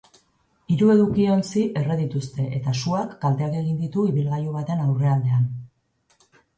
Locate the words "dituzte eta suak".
2.01-3.15